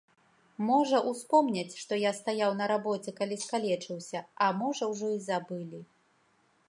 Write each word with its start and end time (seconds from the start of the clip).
Можа, 0.67 1.01
успомняць, 1.11 1.77
што 1.81 1.99
я 2.03 2.11
стаяў 2.19 2.51
на 2.61 2.65
рабоце, 2.73 3.09
калі 3.19 3.35
скалечыўся, 3.45 4.19
а 4.47 4.51
можа, 4.63 4.83
ужо 4.95 5.07
і 5.19 5.25
забылі. 5.31 5.79